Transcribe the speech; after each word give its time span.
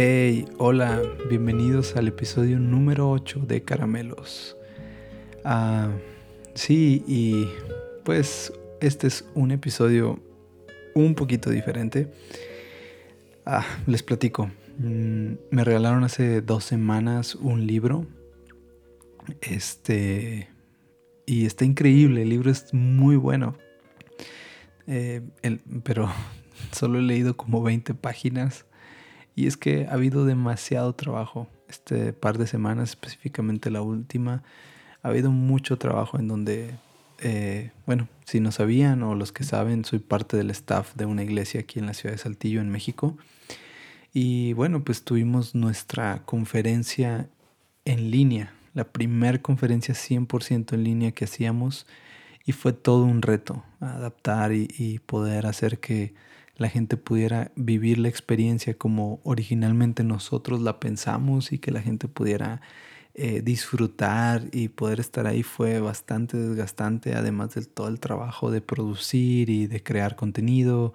Hey, 0.00 0.44
hola, 0.58 1.02
bienvenidos 1.28 1.96
al 1.96 2.06
episodio 2.06 2.60
número 2.60 3.10
8 3.10 3.40
de 3.48 3.64
Caramelos. 3.64 4.56
Ah, 5.44 5.90
sí, 6.54 7.02
y 7.08 7.48
pues 8.04 8.52
este 8.80 9.08
es 9.08 9.24
un 9.34 9.50
episodio 9.50 10.20
un 10.94 11.16
poquito 11.16 11.50
diferente. 11.50 12.12
Ah, 13.44 13.66
les 13.88 14.04
platico. 14.04 14.52
Mm, 14.78 15.32
me 15.50 15.64
regalaron 15.64 16.04
hace 16.04 16.42
dos 16.42 16.62
semanas 16.62 17.34
un 17.34 17.66
libro. 17.66 18.06
Este. 19.40 20.48
Y 21.26 21.44
está 21.44 21.64
increíble, 21.64 22.22
el 22.22 22.28
libro 22.28 22.52
es 22.52 22.72
muy 22.72 23.16
bueno. 23.16 23.56
Eh, 24.86 25.22
pero 25.82 26.08
solo 26.70 27.00
he 27.00 27.02
leído 27.02 27.36
como 27.36 27.64
20 27.64 27.94
páginas. 27.94 28.64
Y 29.38 29.46
es 29.46 29.56
que 29.56 29.86
ha 29.86 29.92
habido 29.92 30.24
demasiado 30.24 30.94
trabajo. 30.94 31.46
Este 31.68 32.12
par 32.12 32.38
de 32.38 32.48
semanas, 32.48 32.88
específicamente 32.88 33.70
la 33.70 33.82
última, 33.82 34.42
ha 35.00 35.08
habido 35.10 35.30
mucho 35.30 35.78
trabajo 35.78 36.18
en 36.18 36.26
donde, 36.26 36.74
eh, 37.20 37.70
bueno, 37.86 38.08
si 38.24 38.40
no 38.40 38.50
sabían 38.50 39.04
o 39.04 39.14
los 39.14 39.30
que 39.30 39.44
saben, 39.44 39.84
soy 39.84 40.00
parte 40.00 40.36
del 40.36 40.50
staff 40.50 40.96
de 40.96 41.06
una 41.06 41.22
iglesia 41.22 41.60
aquí 41.60 41.78
en 41.78 41.86
la 41.86 41.94
ciudad 41.94 42.16
de 42.16 42.18
Saltillo, 42.18 42.60
en 42.60 42.68
México. 42.68 43.16
Y 44.12 44.54
bueno, 44.54 44.82
pues 44.82 45.04
tuvimos 45.04 45.54
nuestra 45.54 46.24
conferencia 46.24 47.28
en 47.84 48.10
línea, 48.10 48.52
la 48.74 48.90
primera 48.90 49.40
conferencia 49.40 49.94
100% 49.94 50.72
en 50.72 50.82
línea 50.82 51.12
que 51.12 51.26
hacíamos 51.26 51.86
y 52.44 52.50
fue 52.50 52.72
todo 52.72 53.04
un 53.04 53.22
reto 53.22 53.62
adaptar 53.78 54.50
y 54.52 54.98
poder 55.06 55.46
hacer 55.46 55.78
que 55.78 56.12
la 56.58 56.68
gente 56.68 56.96
pudiera 56.96 57.52
vivir 57.54 57.98
la 57.98 58.08
experiencia 58.08 58.74
como 58.74 59.20
originalmente 59.22 60.04
nosotros 60.04 60.60
la 60.60 60.80
pensamos 60.80 61.52
y 61.52 61.58
que 61.58 61.70
la 61.70 61.80
gente 61.80 62.08
pudiera 62.08 62.60
eh, 63.14 63.42
disfrutar 63.42 64.42
y 64.52 64.68
poder 64.68 65.00
estar 65.00 65.26
ahí 65.26 65.44
fue 65.44 65.80
bastante 65.80 66.36
desgastante, 66.36 67.14
además 67.14 67.54
de 67.54 67.64
todo 67.64 67.88
el 67.88 68.00
trabajo 68.00 68.50
de 68.50 68.60
producir 68.60 69.50
y 69.50 69.66
de 69.68 69.82
crear 69.82 70.16
contenido. 70.16 70.94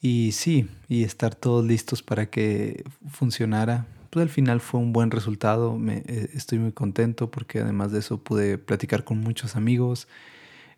Y 0.00 0.32
sí, 0.32 0.68
y 0.88 1.02
estar 1.02 1.34
todos 1.34 1.64
listos 1.64 2.02
para 2.02 2.30
que 2.30 2.84
funcionara. 3.10 3.86
Pues 4.10 4.22
al 4.22 4.30
final 4.30 4.60
fue 4.60 4.80
un 4.80 4.92
buen 4.92 5.10
resultado, 5.10 5.76
me, 5.76 5.98
eh, 6.06 6.30
estoy 6.34 6.58
muy 6.58 6.72
contento 6.72 7.30
porque 7.30 7.60
además 7.60 7.90
de 7.92 7.98
eso 8.00 8.22
pude 8.22 8.58
platicar 8.58 9.04
con 9.04 9.18
muchos 9.18 9.56
amigos, 9.56 10.08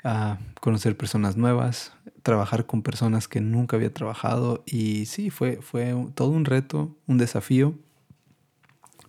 a 0.03 0.39
conocer 0.61 0.97
personas 0.97 1.37
nuevas, 1.37 1.93
trabajar 2.23 2.67
con 2.67 2.83
personas 2.83 3.29
que 3.29 3.41
nunca 3.41 3.77
había 3.77 3.93
trabajado 3.93 4.63
y 4.67 5.07
sí, 5.07 5.31
fue, 5.31 5.61
fue 5.63 5.95
todo 6.15 6.31
un 6.31 6.45
reto, 6.45 6.97
un 7.07 7.19
desafío, 7.19 7.75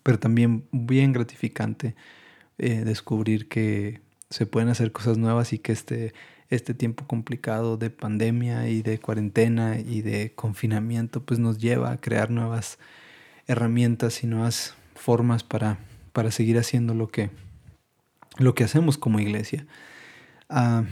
pero 0.03 0.19
también 0.19 0.65
bien 0.71 1.13
gratificante 1.13 1.95
eh, 2.57 2.83
descubrir 2.85 3.47
que 3.47 4.01
se 4.29 4.45
pueden 4.45 4.69
hacer 4.69 4.91
cosas 4.91 5.17
nuevas 5.17 5.53
y 5.53 5.59
que 5.59 5.71
este, 5.71 6.13
este 6.49 6.73
tiempo 6.73 7.05
complicado 7.05 7.77
de 7.77 7.89
pandemia 7.89 8.67
y 8.69 8.81
de 8.81 8.99
cuarentena 8.99 9.79
y 9.79 10.01
de 10.01 10.33
confinamiento 10.33 11.21
pues 11.21 11.39
nos 11.39 11.57
lleva 11.57 11.91
a 11.91 11.99
crear 11.99 12.29
nuevas 12.31 12.79
herramientas 13.47 14.23
y 14.23 14.27
nuevas 14.27 14.75
formas 14.95 15.43
para, 15.43 15.79
para 16.13 16.31
seguir 16.31 16.57
haciendo 16.57 16.93
lo 16.93 17.09
que, 17.09 17.29
lo 18.37 18.55
que 18.55 18.63
hacemos 18.63 18.97
como 18.97 19.19
iglesia. 19.19 19.65
Ah, 20.49 20.83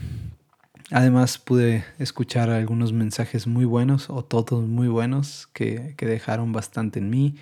además 0.91 1.37
pude 1.37 1.83
escuchar 1.99 2.49
algunos 2.49 2.93
mensajes 2.93 3.47
muy 3.47 3.65
buenos 3.65 4.09
o 4.09 4.23
todos 4.23 4.67
muy 4.67 4.87
buenos 4.87 5.47
que, 5.53 5.95
dejaron 5.97 6.51
bastante 6.51 6.99
en 6.99 7.09
mí. 7.09 7.35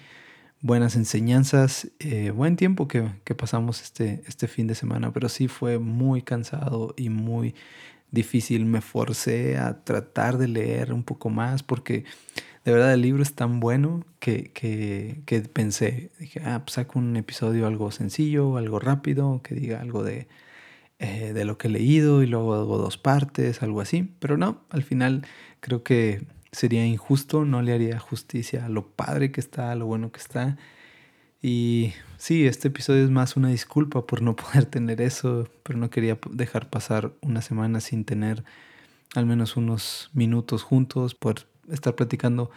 Buenas 0.61 0.95
enseñanzas, 0.95 1.89
eh, 1.99 2.31
buen 2.31 2.55
tiempo 2.55 2.87
que, 2.87 3.03
pasamos 3.35 3.81
este, 3.81 4.23
este 4.27 4.47
fin 4.47 4.67
de 4.67 4.75
semana, 4.75 5.13
pero 5.13 5.29
sí 5.29 5.47
fue 5.47 5.79
muy 5.79 6.21
cansado 6.21 6.93
y 6.97 7.09
muy 7.09 7.55
difícil. 8.11 8.65
Me 8.65 8.81
forcé 8.81 9.57
a 9.57 9.83
tratar 9.83 10.37
de 10.37 10.47
leer 10.47 10.93
un 10.93 11.03
poco 11.03 11.29
más 11.29 11.63
porque 11.63 12.05
de 12.65 12.71
verdad 12.71 12.93
el 12.93 13.01
libro 13.01 13.23
es 13.23 13.33
tan 13.33 13.59
bueno 13.59 14.03
que, 14.19 14.51
que 14.51 15.39
pensé, 15.53 16.11
dije, 16.19 16.41
ah, 16.43 16.63
pues 16.65 16.73
saco 16.73 16.99
un 16.99 17.15
episodio 17.15 17.67
algo 17.67 17.91
sencillo, 17.91 18.57
algo 18.57 18.79
rápido, 18.79 19.41
que 19.43 19.55
diga 19.55 19.79
algo 19.79 20.03
de 20.03 20.27
eh, 20.99 21.33
de 21.33 21.45
lo 21.45 21.57
que 21.57 21.67
he 21.67 21.71
leído 21.71 22.23
y 22.23 22.27
luego 22.27 22.55
hago 22.55 22.77
dos 22.77 22.97
partes, 22.97 23.61
algo 23.61 23.81
así. 23.81 24.11
Pero 24.19 24.37
no, 24.37 24.61
al 24.69 24.83
final 24.83 25.25
creo 25.59 25.83
que 25.83 26.25
sería 26.51 26.85
injusto, 26.85 27.45
no 27.45 27.61
le 27.61 27.73
haría 27.73 27.99
justicia 27.99 28.65
a 28.65 28.69
lo 28.69 28.87
padre 28.87 29.31
que 29.31 29.39
está, 29.39 29.71
a 29.71 29.75
lo 29.75 29.85
bueno 29.85 30.11
que 30.11 30.19
está. 30.19 30.57
Y 31.41 31.93
sí, 32.17 32.47
este 32.47 32.69
episodio 32.69 33.03
es 33.03 33.11
más 33.11 33.37
una 33.37 33.49
disculpa 33.49 34.05
por 34.07 34.21
no 34.21 34.35
poder 34.35 34.65
tener 34.65 35.01
eso, 35.01 35.47
pero 35.63 35.79
no 35.79 35.89
quería 35.89 36.17
dejar 36.31 36.69
pasar 36.69 37.13
una 37.21 37.41
semana 37.41 37.79
sin 37.79 38.05
tener 38.05 38.43
al 39.15 39.25
menos 39.25 39.55
unos 39.57 40.09
minutos 40.13 40.63
juntos, 40.63 41.15
por 41.15 41.47
estar 41.69 41.95
platicando, 41.95 42.51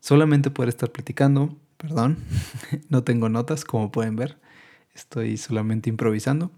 solamente 0.00 0.50
poder 0.50 0.68
estar 0.68 0.90
platicando, 0.90 1.56
perdón, 1.76 2.18
no 2.88 3.02
tengo 3.04 3.28
notas 3.28 3.64
como 3.64 3.90
pueden 3.90 4.16
ver, 4.16 4.38
estoy 4.94 5.36
solamente 5.36 5.90
improvisando. 5.90 6.52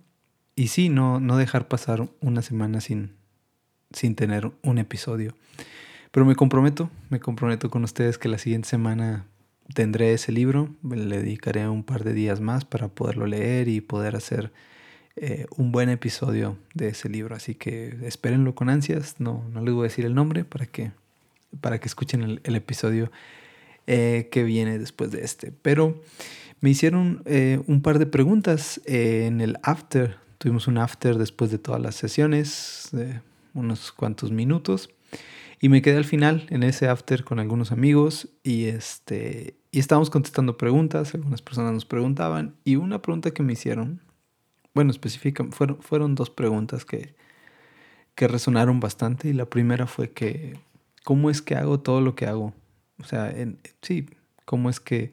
Y 0.60 0.68
sí, 0.68 0.90
no, 0.90 1.20
no 1.20 1.38
dejar 1.38 1.68
pasar 1.68 2.06
una 2.20 2.42
semana 2.42 2.82
sin, 2.82 3.12
sin 3.92 4.14
tener 4.14 4.52
un 4.62 4.76
episodio. 4.76 5.34
Pero 6.10 6.26
me 6.26 6.34
comprometo, 6.34 6.90
me 7.08 7.18
comprometo 7.18 7.70
con 7.70 7.82
ustedes 7.82 8.18
que 8.18 8.28
la 8.28 8.36
siguiente 8.36 8.68
semana 8.68 9.24
tendré 9.72 10.12
ese 10.12 10.32
libro, 10.32 10.68
le 10.82 11.22
dedicaré 11.22 11.66
un 11.66 11.82
par 11.82 12.04
de 12.04 12.12
días 12.12 12.42
más 12.42 12.66
para 12.66 12.88
poderlo 12.88 13.26
leer 13.26 13.68
y 13.68 13.80
poder 13.80 14.16
hacer 14.16 14.52
eh, 15.16 15.46
un 15.56 15.72
buen 15.72 15.88
episodio 15.88 16.58
de 16.74 16.88
ese 16.88 17.08
libro. 17.08 17.34
Así 17.34 17.54
que 17.54 17.96
espérenlo 18.02 18.54
con 18.54 18.68
ansias, 18.68 19.14
no, 19.18 19.42
no 19.54 19.62
les 19.62 19.72
voy 19.72 19.84
a 19.84 19.88
decir 19.88 20.04
el 20.04 20.14
nombre 20.14 20.44
para 20.44 20.66
que, 20.66 20.92
para 21.62 21.80
que 21.80 21.88
escuchen 21.88 22.38
el, 22.44 22.54
episodio 22.54 23.10
eh, 23.86 24.28
que 24.30 24.44
viene 24.44 24.78
después 24.78 25.10
de 25.10 25.24
este. 25.24 25.52
Pero 25.62 26.02
me 26.60 26.68
hicieron 26.68 27.22
eh, 27.24 27.62
un 27.66 27.80
par 27.80 27.98
de 27.98 28.04
preguntas 28.04 28.78
en 28.84 29.40
el 29.40 29.56
after 29.62 30.18
Tuvimos 30.40 30.68
un 30.68 30.78
after 30.78 31.18
después 31.18 31.50
de 31.50 31.58
todas 31.58 31.82
las 31.82 31.96
sesiones, 31.96 32.88
de 32.92 33.20
unos 33.52 33.92
cuantos 33.92 34.30
minutos. 34.32 34.88
Y 35.60 35.68
me 35.68 35.82
quedé 35.82 35.98
al 35.98 36.06
final 36.06 36.46
en 36.48 36.62
ese 36.62 36.88
after 36.88 37.24
con 37.24 37.40
algunos 37.40 37.72
amigos 37.72 38.26
y, 38.42 38.64
este, 38.64 39.58
y 39.70 39.80
estábamos 39.80 40.08
contestando 40.08 40.56
preguntas. 40.56 41.14
Algunas 41.14 41.42
personas 41.42 41.74
nos 41.74 41.84
preguntaban 41.84 42.54
y 42.64 42.76
una 42.76 43.02
pregunta 43.02 43.32
que 43.32 43.42
me 43.42 43.52
hicieron, 43.52 44.00
bueno, 44.72 44.92
específica, 44.92 45.44
fueron, 45.50 45.82
fueron 45.82 46.14
dos 46.14 46.30
preguntas 46.30 46.86
que, 46.86 47.14
que 48.14 48.26
resonaron 48.26 48.80
bastante. 48.80 49.28
Y 49.28 49.34
la 49.34 49.44
primera 49.44 49.86
fue 49.86 50.10
que, 50.10 50.58
¿cómo 51.04 51.28
es 51.28 51.42
que 51.42 51.54
hago 51.54 51.80
todo 51.80 52.00
lo 52.00 52.14
que 52.14 52.24
hago? 52.24 52.54
O 52.98 53.04
sea, 53.04 53.30
en, 53.30 53.58
sí, 53.82 54.08
¿cómo 54.46 54.70
es 54.70 54.80
que 54.80 55.12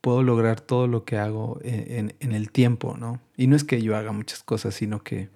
puedo 0.00 0.22
lograr 0.22 0.60
todo 0.60 0.86
lo 0.86 1.04
que 1.04 1.18
hago 1.18 1.58
en, 1.62 2.14
el 2.20 2.50
tiempo, 2.50 2.96
¿no? 2.98 3.20
Y 3.36 3.46
no 3.46 3.56
es 3.56 3.64
que 3.64 3.82
yo 3.82 3.96
haga 3.96 4.12
muchas 4.12 4.42
cosas, 4.42 4.74
sino 4.74 5.02
que 5.02 5.28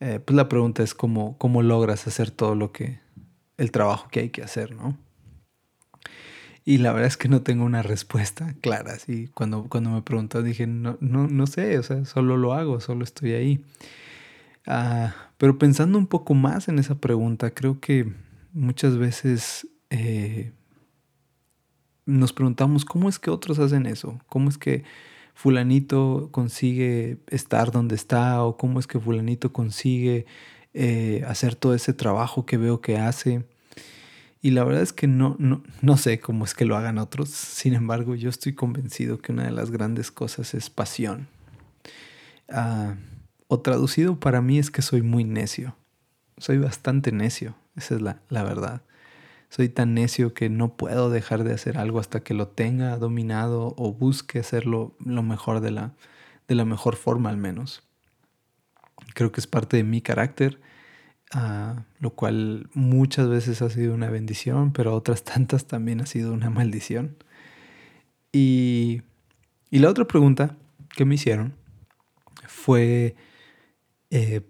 eh, 0.00 0.20
pues 0.24 0.34
la 0.36 0.48
pregunta 0.48 0.82
es 0.82 0.94
cómo, 0.94 1.36
cómo 1.38 1.62
logras 1.62 2.06
hacer 2.06 2.30
todo 2.30 2.54
lo 2.54 2.72
que, 2.72 3.00
el 3.58 3.70
trabajo 3.70 4.08
que 4.08 4.20
hay 4.20 4.30
que 4.30 4.42
hacer, 4.42 4.74
¿no? 4.74 4.96
Y 6.64 6.78
la 6.78 6.92
verdad 6.92 7.08
es 7.08 7.16
que 7.16 7.28
no 7.28 7.42
tengo 7.42 7.64
una 7.64 7.82
respuesta 7.82 8.54
clara. 8.60 8.92
Así, 8.92 9.28
cuando, 9.34 9.64
cuando 9.68 9.90
me 9.90 10.02
preguntó 10.02 10.42
dije, 10.42 10.66
no, 10.66 10.98
no, 11.00 11.26
no 11.26 11.46
sé, 11.46 11.78
o 11.78 11.82
sea, 11.82 12.04
solo 12.04 12.36
lo 12.36 12.52
hago, 12.54 12.80
solo 12.80 13.02
estoy 13.02 13.32
ahí. 13.32 13.64
Ah, 14.66 15.14
pero 15.38 15.58
pensando 15.58 15.98
un 15.98 16.06
poco 16.06 16.34
más 16.34 16.68
en 16.68 16.78
esa 16.78 16.96
pregunta, 16.96 17.50
creo 17.50 17.80
que 17.80 18.12
muchas 18.52 18.98
veces 18.98 19.66
eh, 19.88 20.52
nos 22.10 22.32
preguntamos 22.32 22.84
cómo 22.84 23.08
es 23.08 23.18
que 23.18 23.30
otros 23.30 23.58
hacen 23.58 23.86
eso, 23.86 24.20
cómo 24.26 24.48
es 24.48 24.58
que 24.58 24.84
fulanito 25.34 26.28
consigue 26.32 27.18
estar 27.28 27.70
donde 27.70 27.94
está 27.94 28.42
o 28.42 28.56
cómo 28.56 28.80
es 28.80 28.86
que 28.86 29.00
fulanito 29.00 29.52
consigue 29.52 30.26
eh, 30.74 31.24
hacer 31.26 31.54
todo 31.54 31.74
ese 31.74 31.92
trabajo 31.92 32.44
que 32.44 32.56
veo 32.56 32.80
que 32.80 32.98
hace. 32.98 33.44
Y 34.42 34.50
la 34.52 34.64
verdad 34.64 34.82
es 34.82 34.92
que 34.92 35.06
no, 35.06 35.36
no, 35.38 35.62
no 35.82 35.96
sé 35.96 36.18
cómo 36.18 36.44
es 36.44 36.54
que 36.54 36.64
lo 36.64 36.76
hagan 36.76 36.98
otros. 36.98 37.28
Sin 37.28 37.74
embargo, 37.74 38.14
yo 38.14 38.30
estoy 38.30 38.54
convencido 38.54 39.18
que 39.18 39.32
una 39.32 39.44
de 39.44 39.50
las 39.50 39.70
grandes 39.70 40.10
cosas 40.10 40.54
es 40.54 40.70
pasión. 40.70 41.28
Ah, 42.48 42.96
o 43.48 43.60
traducido 43.60 44.18
para 44.18 44.40
mí 44.40 44.58
es 44.58 44.70
que 44.70 44.82
soy 44.82 45.02
muy 45.02 45.24
necio. 45.24 45.76
Soy 46.38 46.58
bastante 46.58 47.12
necio. 47.12 47.54
Esa 47.76 47.96
es 47.96 48.02
la, 48.02 48.20
la 48.28 48.44
verdad 48.44 48.82
soy 49.50 49.68
tan 49.68 49.94
necio 49.94 50.32
que 50.32 50.48
no 50.48 50.76
puedo 50.76 51.10
dejar 51.10 51.42
de 51.42 51.52
hacer 51.52 51.76
algo 51.76 51.98
hasta 51.98 52.20
que 52.20 52.34
lo 52.34 52.46
tenga 52.48 52.96
dominado 52.96 53.74
o 53.76 53.92
busque 53.92 54.38
hacerlo 54.38 54.94
lo 55.04 55.24
mejor 55.24 55.60
de 55.60 55.72
la, 55.72 55.92
de 56.46 56.54
la 56.54 56.64
mejor 56.64 56.94
forma 56.94 57.30
al 57.30 57.36
menos. 57.36 57.82
Creo 59.12 59.32
que 59.32 59.40
es 59.40 59.48
parte 59.48 59.76
de 59.76 59.82
mi 59.82 60.02
carácter, 60.02 60.60
ah, 61.32 61.82
lo 61.98 62.10
cual 62.10 62.70
muchas 62.74 63.28
veces 63.28 63.60
ha 63.60 63.70
sido 63.70 63.92
una 63.92 64.08
bendición, 64.08 64.72
pero 64.72 64.94
otras 64.94 65.24
tantas 65.24 65.66
también 65.66 66.00
ha 66.00 66.06
sido 66.06 66.32
una 66.32 66.48
maldición. 66.48 67.16
Y, 68.32 69.02
y 69.68 69.80
la 69.80 69.90
otra 69.90 70.04
pregunta 70.04 70.56
que 70.94 71.04
me 71.04 71.16
hicieron 71.16 71.54
fue, 72.46 73.16
eh, 74.10 74.42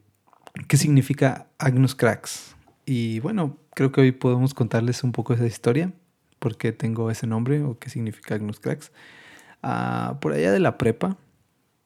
¿qué 0.68 0.76
significa 0.76 1.48
Agnus 1.58 1.94
Cracks? 1.94 2.54
Y 2.92 3.20
bueno, 3.20 3.56
creo 3.74 3.92
que 3.92 4.00
hoy 4.00 4.10
podemos 4.10 4.52
contarles 4.52 5.04
un 5.04 5.12
poco 5.12 5.32
esa 5.32 5.46
historia, 5.46 5.92
por 6.40 6.56
qué 6.56 6.72
tengo 6.72 7.08
ese 7.12 7.28
nombre 7.28 7.62
o 7.62 7.78
qué 7.78 7.88
significa 7.88 8.34
Agnus 8.34 8.58
Cracks. 8.58 8.90
Ah, 9.62 10.18
por 10.20 10.32
allá 10.32 10.50
de 10.50 10.58
la 10.58 10.76
prepa, 10.76 11.16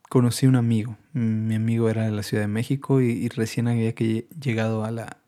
conocí 0.09 0.47
un 0.47 0.57
amigo. 0.57 0.97
Mi 1.13 1.57
amigo 1.57 1.91
era 1.91 2.07
de 2.07 2.11
la 2.11 2.23
Ciudad 2.23 2.43
de 2.43 2.49
México 2.49 3.03
y, 3.03 3.29
recién 3.29 3.69
había 3.69 3.93
llegado 3.95 4.83
a 4.83 4.91
la, 4.91 5.19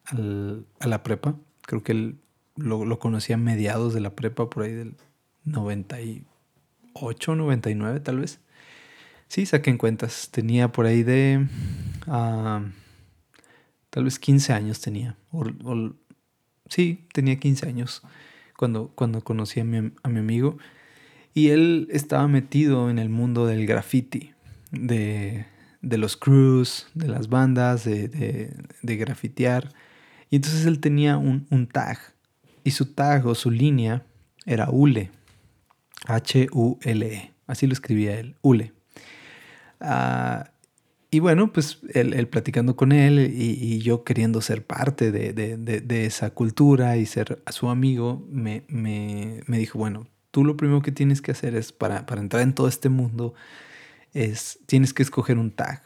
a 0.81 0.87
la 0.87 1.02
prepa. 1.02 1.34
Creo 1.67 1.82
que 1.82 1.93
él 1.93 2.20
lo, 2.56 2.87
lo 2.87 2.99
conocí 2.99 3.34
a 3.34 3.37
mediados 3.37 3.93
de 3.93 4.00
la 4.00 4.14
prepa, 4.17 4.49
por 4.49 4.62
ahí 4.62 4.73
del 4.73 4.96
98, 5.44 7.34
99 7.37 8.00
tal 8.00 8.20
vez. 8.20 8.40
Sí, 9.28 9.44
saquen 9.44 9.76
cuentas. 9.76 10.31
Tenía 10.31 10.73
por 10.73 10.87
ahí 10.87 11.02
de... 11.02 11.46
Ah, 12.06 12.62
tal 13.97 14.05
vez 14.05 14.19
15 14.19 14.53
años 14.53 14.83
tenía. 14.83 15.17
sí, 16.69 17.07
tenía 17.15 17.41
15 17.41 17.67
años 17.67 18.03
cuando, 18.55 18.89
cuando 18.95 19.23
conocí 19.25 19.59
a 19.61 19.65
mi, 19.65 19.91
amigo. 20.03 20.59
Y 21.33 21.49
él 21.49 21.89
estaba 21.91 22.29
metido 22.29 22.91
en 22.91 22.99
el 22.99 23.09
mundo 23.09 23.47
del 23.47 23.67
graffiti 23.67 24.35
de, 24.71 25.47
los 25.81 26.19
crews, 26.19 26.89
de 26.93 27.09
las 27.09 27.31
bandas, 27.31 27.85
de, 27.85 28.09
de, 28.83 28.97
grafitear. 28.99 29.73
Y 30.29 30.37
entonces 30.37 30.67
él 30.67 30.79
tenía 30.81 31.17
un, 31.17 31.67
tag. 31.67 31.99
Y 32.65 32.73
su 32.73 32.93
tag 32.93 33.27
o 33.27 33.35
su 33.35 33.51
línea 33.51 34.05
era 34.45 34.69
ULE. 34.69 35.11
H-U-L-E. 36.05 37.33
Así 37.47 37.67
lo 37.67 37.73
escribía 37.73 38.21
él, 38.21 38.37
ULE. 38.43 38.75
Ah, 39.81 40.51
y 41.11 41.20
bueno, 41.20 41.53
pues 41.53 41.79
él, 41.94 42.26
platicando 42.29 42.76
con 42.76 42.93
él 42.93 43.32
y, 43.32 43.79
yo 43.79 44.05
queriendo 44.05 44.41
ser 44.41 44.64
parte 44.64 45.12
de, 45.12 46.05
esa 46.05 46.31
cultura 46.31 46.97
y 46.97 47.06
ser 47.06 47.43
su 47.50 47.69
amigo, 47.69 48.26
me, 48.31 48.64
me, 48.69 49.58
dijo, 49.58 49.79
bueno, 49.79 50.08
tú 50.31 50.44
lo 50.44 50.56
primero 50.56 50.82
que 50.82 50.93
tienes 50.93 51.23
que 51.23 51.31
hacer 51.31 51.55
es 51.55 51.73
para, 51.73 52.06
para 52.06 52.20
entrar 52.20 52.43
en 52.43 52.55
todo 52.55 52.69
este 52.69 52.88
mundo 52.88 53.35
es, 54.14 54.58
tienes 54.67 54.93
que 54.93 55.03
escoger 55.03 55.38
un 55.38 55.50
tag. 55.50 55.82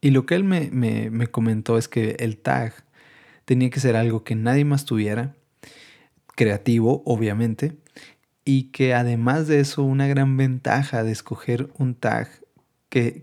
Y 0.00 0.10
lo 0.10 0.26
que 0.26 0.34
él 0.34 0.44
me, 0.44 1.26
comentó 1.28 1.78
es 1.78 1.88
que 1.88 2.16
el 2.18 2.36
tag 2.36 2.74
tenía 3.44 3.70
que 3.70 3.80
ser 3.80 3.96
algo 3.96 4.24
que 4.24 4.34
nadie 4.34 4.64
más 4.64 4.84
tuviera, 4.84 5.36
creativo, 6.34 7.02
obviamente, 7.06 7.76
y 8.44 8.64
que 8.72 8.94
además 8.94 9.46
de 9.46 9.60
eso, 9.60 9.84
una 9.84 10.08
gran 10.08 10.36
ventaja 10.36 11.04
de 11.04 11.12
escoger 11.12 11.70
un 11.78 11.94
tag 11.94 12.28
que, 12.92 13.22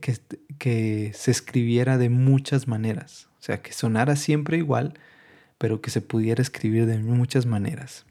que, 0.58 1.12
se 1.14 1.32
escribiera 1.32 1.98
de 1.98 2.10
muchas 2.10 2.68
maneras, 2.68 3.28
o 3.40 3.44
sea, 3.44 3.62
que 3.62 3.72
sonara 3.72 4.16
siempre 4.16 4.58
igual, 4.58 4.96
pero 5.58 5.80
que 5.80 5.92
se 5.92 6.02
pudiera 6.02 6.42
escribir 6.42 6.86
de 6.86 6.98
muchas 6.98 7.46
maneras. 7.46 8.06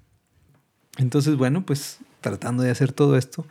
Entonces, 0.99 1.37
bueno, 1.37 1.67
pues 1.67 1.99
tratando 2.21 2.63
de 2.63 2.71
hacer 2.71 2.93
todo 2.93 3.17
esto, 3.17 3.45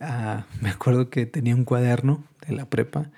Ah, 0.00 0.46
me 0.60 0.70
acuerdo 0.70 1.10
que 1.10 1.26
tenía 1.26 1.54
un 1.54 1.64
cuaderno 1.64 2.24
de 2.46 2.54
la 2.54 2.64
prepa, 2.64 3.10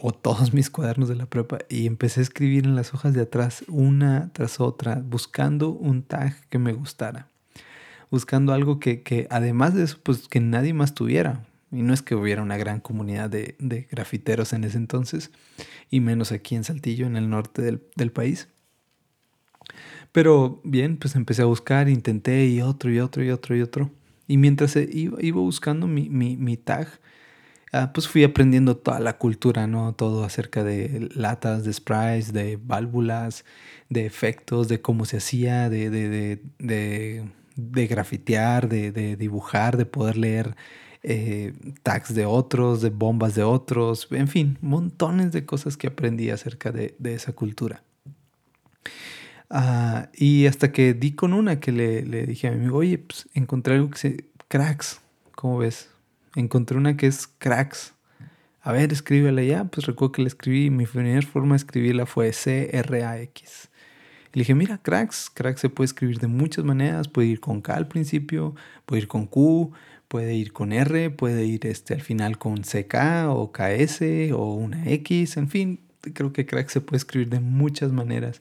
o 0.00 0.12
todos 0.12 0.54
mis 0.54 0.70
cuadernos 0.70 1.08
de 1.10 1.16
la 1.16 1.26
prepa, 1.26 1.58
y 1.68 1.86
empecé 1.86 2.20
a 2.20 2.22
escribir 2.22 2.64
en 2.64 2.74
las 2.74 2.94
hojas 2.94 3.12
de 3.12 3.20
atrás 3.20 3.62
una 3.68 4.30
tras 4.32 4.58
otra, 4.58 5.02
buscando 5.04 5.68
un 5.68 6.02
tag 6.02 6.34
que 6.48 6.58
me 6.58 6.72
gustara, 6.72 7.28
buscando 8.10 8.54
algo 8.54 8.80
que, 8.80 9.26
además 9.30 9.74
de 9.74 9.84
eso, 9.84 9.98
pues 10.02 10.28
que 10.28 10.40
nadie 10.40 10.72
más 10.72 10.94
tuviera. 10.94 11.44
Y 11.76 11.82
no 11.82 11.92
es 11.92 12.02
que 12.02 12.14
hubiera 12.14 12.42
una 12.42 12.56
gran 12.56 12.80
comunidad 12.80 13.28
de, 13.28 13.86
grafiteros 13.90 14.52
en 14.52 14.64
ese 14.64 14.78
entonces, 14.78 15.30
y 15.90 16.00
menos 16.00 16.32
aquí 16.32 16.56
en 16.56 16.64
Saltillo, 16.64 17.06
en 17.06 17.16
el 17.16 17.28
norte 17.28 17.62
del, 17.62 17.82
del 17.96 18.12
país. 18.12 18.48
Pero 20.12 20.60
bien, 20.64 20.96
pues 20.96 21.14
empecé 21.14 21.42
a 21.42 21.44
buscar, 21.44 21.88
intenté 21.88 22.46
y 22.46 22.62
otro 22.62 22.90
y 22.90 23.00
otro 23.00 23.22
y 23.22 23.30
otro 23.30 23.54
y 23.54 23.60
otro. 23.60 23.90
Y 24.26 24.38
mientras 24.38 24.74
iba, 24.76 25.18
iba 25.20 25.40
buscando 25.40 25.86
mi, 25.86 26.08
mi, 26.08 26.36
mi 26.36 26.56
tag, 26.56 26.88
ah, 27.72 27.92
pues 27.92 28.08
fui 28.08 28.24
aprendiendo 28.24 28.76
toda 28.76 28.98
la 29.00 29.18
cultura, 29.18 29.66
¿no? 29.66 29.94
Todo 29.94 30.24
acerca 30.24 30.64
de 30.64 31.10
latas, 31.14 31.64
de 31.64 31.72
sprays, 31.72 32.32
de 32.32 32.56
válvulas, 32.56 33.44
de 33.88 34.06
efectos, 34.06 34.68
de 34.68 34.80
cómo 34.80 35.04
se 35.04 35.18
hacía, 35.18 35.68
de, 35.68 35.90
de, 35.90 36.08
de, 36.08 36.42
de, 36.58 37.30
de 37.56 37.86
grafitear, 37.86 38.68
de, 38.68 38.92
de, 38.92 39.16
dibujar, 39.16 39.76
de 39.76 39.86
poder 39.86 40.16
leer 40.16 40.56
eh, 41.08 41.52
tags 41.84 42.14
de 42.16 42.26
otros, 42.26 42.82
de 42.82 42.90
bombas 42.90 43.36
de 43.36 43.44
otros, 43.44 44.08
en 44.10 44.26
fin, 44.26 44.58
montones 44.60 45.30
de 45.30 45.46
cosas 45.46 45.76
que 45.76 45.86
aprendí 45.86 46.30
acerca 46.30 46.72
de, 46.72 46.96
esa 47.04 47.32
cultura. 47.32 47.84
Ah, 49.48 50.08
y 50.16 50.46
hasta 50.46 50.72
que 50.72 50.94
di 50.94 51.12
con 51.12 51.32
una 51.32 51.60
que 51.60 51.70
le, 51.70 52.02
le, 52.02 52.26
dije 52.26 52.48
a 52.48 52.50
mi 52.50 52.56
amigo, 52.56 52.78
oye, 52.78 52.98
pues 52.98 53.28
encontré 53.34 53.74
algo 53.74 53.90
que 53.90 53.98
se... 53.98 54.24
Cracks, 54.48 55.00
¿cómo 55.36 55.58
ves? 55.58 55.90
Encontré 56.34 56.76
una 56.76 56.96
que 56.96 57.06
es 57.06 57.28
cracks. 57.38 57.94
A 58.62 58.72
ver, 58.72 58.92
escríbela 58.92 59.44
ya. 59.44 59.64
Pues 59.64 59.86
recuerdo 59.86 60.10
que 60.12 60.22
la 60.22 60.28
escribí. 60.28 60.70
Mi 60.70 60.86
primera 60.86 61.22
forma 61.22 61.54
de 61.54 61.58
escribirla 61.58 62.04
fue 62.04 62.32
C-R-A-X. 62.32 63.68
Le 64.32 64.40
dije, 64.40 64.54
mira, 64.56 64.78
cracks. 64.78 65.30
Cracks 65.32 65.60
se 65.60 65.68
puede 65.68 65.86
escribir 65.86 66.18
de 66.18 66.26
muchas 66.26 66.64
maneras. 66.64 67.06
Puede 67.06 67.28
ir 67.28 67.40
con 67.40 67.60
K 67.60 67.74
al 67.74 67.86
principio, 67.86 68.56
puede 68.84 69.02
ir 69.02 69.08
con 69.08 69.26
Q, 69.26 69.72
puede 70.08 70.34
ir 70.34 70.52
con 70.52 70.72
R, 70.72 71.10
puede 71.10 71.44
ir 71.44 71.66
este, 71.66 71.94
al 71.94 72.00
final 72.00 72.38
con 72.38 72.62
CK 72.62 73.28
o 73.28 73.52
KS 73.52 74.02
o 74.32 74.54
una 74.54 74.88
X. 74.90 75.36
En 75.36 75.48
fin, 75.48 75.80
creo 76.12 76.32
que 76.32 76.46
cracks 76.46 76.72
se 76.72 76.80
puede 76.80 76.98
escribir 76.98 77.28
de 77.30 77.40
muchas 77.40 77.92
maneras. 77.92 78.40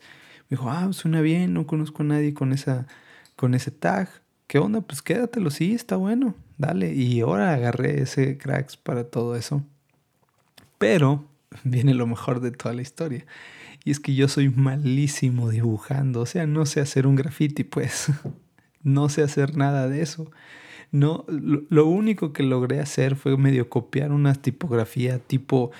Me 0.49 0.57
dijo, 0.57 0.69
ah, 0.69 0.91
suena 0.93 1.21
bien, 1.21 1.53
no 1.53 1.65
conozco 1.65 2.03
a 2.03 2.05
nadie 2.05 2.33
con, 2.33 2.53
esa, 2.53 2.87
con 3.35 3.53
ese 3.55 3.71
tag. 3.71 4.09
¿Qué 4.47 4.59
onda? 4.59 4.81
Pues 4.81 5.01
quédatelo, 5.01 5.49
sí, 5.49 5.73
está 5.73 5.95
bueno, 5.95 6.35
dale. 6.57 6.93
Y 6.93 7.21
ahora 7.21 7.53
agarré 7.53 8.01
ese 8.01 8.37
cracks 8.37 8.77
para 8.77 9.05
todo 9.05 9.35
eso. 9.35 9.63
Pero 10.77 11.25
viene 11.63 11.93
lo 11.93 12.05
mejor 12.07 12.41
de 12.41 12.51
toda 12.51 12.73
la 12.75 12.81
historia. 12.81 13.25
Y 13.83 13.91
es 13.91 13.99
que 13.99 14.15
yo 14.15 14.27
soy 14.27 14.49
malísimo 14.49 15.49
dibujando. 15.49 16.21
O 16.21 16.25
sea, 16.25 16.45
no 16.47 16.65
sé 16.65 16.81
hacer 16.81 17.07
un 17.07 17.15
graffiti, 17.15 17.63
pues. 17.63 18.07
no 18.83 19.09
sé 19.09 19.23
hacer 19.23 19.57
nada 19.57 19.87
de 19.87 20.01
eso. 20.01 20.31
No, 20.91 21.25
lo, 21.27 21.85
único 21.87 22.31
que 22.31 22.43
logré 22.43 22.79
hacer 22.79 23.15
fue 23.15 23.37
medio 23.37 23.69
copiar 23.69 24.11
una 24.11 24.33
tipografía 24.33 25.19
tipo 25.19 25.71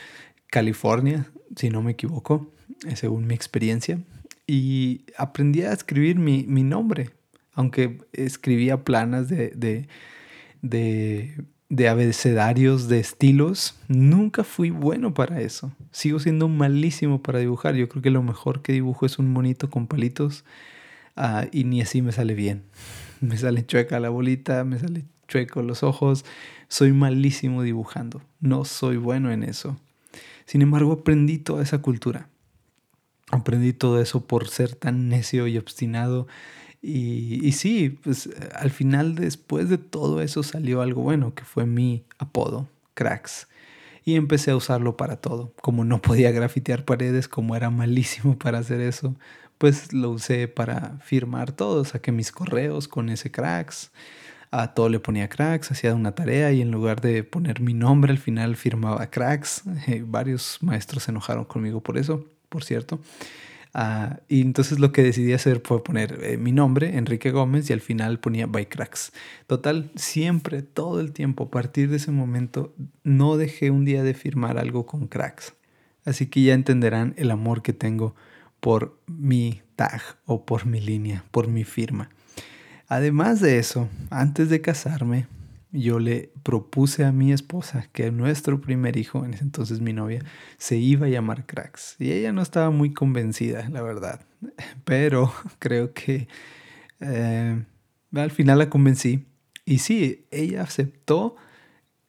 California, 0.48 1.32
si 1.56 1.70
no 1.70 1.82
me 1.82 1.92
equivoco, 1.92 2.52
según 2.96 3.28
mi 3.28 3.34
experiencia 3.34 4.00
y 4.48 5.02
aprendí 5.18 5.62
a 5.62 5.74
escribir 5.74 6.18
mi, 6.18 6.64
nombre, 6.64 7.12
aunque 7.54 8.00
escribía 8.14 8.84
planas 8.84 9.28
de, 9.28 9.88
de, 10.62 11.38
de, 11.70 11.88
abecedarios, 11.88 12.88
de 12.88 13.00
estilos, 13.00 13.76
nunca 13.88 14.44
fui 14.44 14.70
bueno 14.70 15.14
para 15.14 15.42
eso. 15.42 15.72
Sigo 15.92 16.20
siendo 16.20 16.48
malísimo 16.48 17.22
para 17.24 17.40
dibujar. 17.40 17.76
Yo 17.76 17.90
creo 17.90 18.04
que 18.04 18.12
lo 18.12 18.24
mejor 18.24 18.62
que 18.62 18.74
dibujo 18.74 19.06
es 19.06 19.18
un 19.18 19.32
monito 19.32 19.70
con 19.70 19.88
palitos 19.88 20.46
ah, 21.16 21.48
y 21.52 21.64
ni 21.64 21.82
así 21.82 22.02
me 22.02 22.12
sale 22.12 22.34
bien. 22.34 22.64
Me 23.22 23.38
sale 23.38 23.66
chueca 23.66 24.00
la 24.00 24.10
bolita, 24.10 24.64
me 24.64 24.80
sale 24.80 25.06
chueco 25.28 25.62
los 25.62 25.84
ojos. 25.84 26.26
Soy 26.68 26.92
malísimo 26.92 27.64
dibujando. 27.64 28.22
No 28.40 28.66
soy 28.66 28.98
bueno 28.98 29.32
en 29.32 29.44
eso. 29.44 29.78
Sin 30.46 30.62
embargo, 30.62 30.94
aprendí 30.94 31.38
toda 31.38 31.64
esa 31.64 31.80
cultura. 31.82 32.30
Aprendí 33.32 33.74
todo 33.74 34.02
eso 34.02 34.26
por 34.26 34.48
ser 34.48 34.76
tan 34.76 35.10
necio 35.10 35.48
y 35.48 35.58
obstinado. 35.58 36.28
Y, 36.82 37.40
y, 37.46 37.54
sí, 37.54 37.90
pues 38.04 38.30
al 38.54 38.70
final, 38.70 39.16
después 39.16 39.70
de 39.70 39.80
todo 39.80 40.22
eso, 40.22 40.44
salió 40.44 40.82
algo 40.82 41.02
bueno, 41.02 41.34
que 41.34 41.44
fue 41.44 41.66
mi 41.66 42.04
apodo, 42.20 42.68
Cracks. 42.94 43.48
Y 44.04 44.16
empecé 44.16 44.52
a 44.52 44.56
usarlo 44.56 44.96
para 44.96 45.16
todo. 45.16 45.52
Como 45.62 45.84
no 45.84 46.00
podía 46.00 46.32
grafitear 46.32 46.86
paredes, 46.86 47.28
como 47.28 47.56
era 47.56 47.72
malísimo 47.72 48.38
para 48.38 48.60
hacer 48.60 48.82
eso, 48.82 49.16
pues 49.58 49.94
lo 49.94 50.12
usé 50.12 50.48
para 50.48 50.98
firmar 51.00 51.52
todo. 51.52 51.86
Saqué 51.86 52.12
mis 52.12 52.32
correos 52.32 52.88
con 52.88 53.10
ese 53.10 53.32
Cracks. 53.32 53.92
A 54.52 54.74
todo 54.74 54.88
le 54.88 55.00
ponía 55.02 55.28
cracks, 55.28 55.72
hacía 55.72 55.94
una 55.94 56.14
tarea 56.14 56.52
y 56.54 56.62
en 56.62 56.72
lugar 56.72 57.02
de 57.02 57.26
poner 57.26 57.60
mi 57.60 57.74
nombre 57.74 58.12
al 58.12 58.20
final 58.20 58.56
firmaba 58.56 59.08
cracks. 59.08 59.64
varios 60.04 60.60
maestros 60.62 61.04
se 61.04 61.12
enojaron 61.12 61.44
conmigo 61.44 61.82
por 61.82 61.98
eso 61.98 62.26
por 62.56 62.64
cierto. 62.64 63.02
Ah, 63.74 64.22
y 64.30 64.40
entonces 64.40 64.80
lo 64.80 64.94
que 64.94 65.04
decidí 65.04 65.34
hacer 65.34 65.62
fue 65.62 65.84
poner 65.84 66.20
eh, 66.24 66.38
mi 66.38 66.54
nombre, 66.54 66.96
Enrique 66.98 67.32
Gómez, 67.32 67.70
y 67.70 67.74
al 67.74 67.82
final 67.82 68.22
ponía 68.22 68.48
By 68.48 68.68
Cracks. 68.68 69.12
Total, 69.48 69.92
siempre, 69.96 70.62
todo 70.62 71.02
el 71.02 71.12
tiempo, 71.12 71.44
a 71.44 71.52
partir 71.52 71.90
de 71.90 71.98
ese 71.98 72.12
momento, 72.12 72.74
no 73.04 73.36
dejé 73.36 73.72
un 73.72 73.84
día 73.84 74.04
de 74.04 74.14
firmar 74.14 74.58
algo 74.58 74.86
con 74.86 75.08
Cracks. 75.08 75.54
Así 76.06 76.28
que 76.28 76.44
ya 76.44 76.54
entenderán 76.54 77.14
el 77.18 77.32
amor 77.32 77.62
que 77.62 77.74
tengo 77.74 78.16
por 78.66 79.00
mi 79.06 79.62
tag 79.76 80.02
o 80.26 80.44
por 80.44 80.66
mi 80.66 80.82
línea, 80.82 81.24
por 81.30 81.48
mi 81.48 81.64
firma. 81.64 82.10
Además 82.88 83.40
de 83.40 83.60
eso, 83.60 83.90
antes 84.10 84.50
de 84.50 84.60
casarme, 84.60 85.28
yo 85.72 86.00
le 86.00 86.32
propuse 86.42 87.06
a 87.06 87.12
mi 87.12 87.32
esposa 87.32 87.88
que 87.94 88.10
nuestro 88.10 88.60
primer 88.62 88.98
hijo, 88.98 89.24
en 89.24 89.36
ese 89.36 89.44
entonces 89.44 89.82
mi 89.82 89.94
novia, 89.94 90.26
se 90.58 90.78
iba 90.78 91.06
a 91.06 91.10
llamar 91.10 91.46
Cracks. 91.46 91.96
Y 92.00 92.12
ella 92.12 92.32
no 92.32 92.42
estaba 92.42 92.72
muy 92.72 92.92
convencida, 92.92 93.70
la 93.70 93.84
verdad. 93.84 94.22
Pero 94.84 95.32
creo 95.60 95.94
que 95.94 96.28
eh, 97.02 97.64
al 98.16 98.32
final 98.32 98.58
la 98.58 98.72
convencí. 98.72 99.28
Y 99.64 99.78
sí, 99.78 100.26
ella 100.32 100.64
aceptó 100.64 101.36